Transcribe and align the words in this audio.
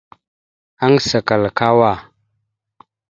Aŋgəsa 0.83 1.19
kal 1.27 1.43
kawá. 1.57 1.91